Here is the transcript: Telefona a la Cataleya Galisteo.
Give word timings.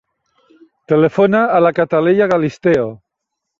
Telefona 0.93 1.43
a 1.59 1.61
la 1.67 1.73
Cataleya 1.81 2.31
Galisteo. 2.35 2.91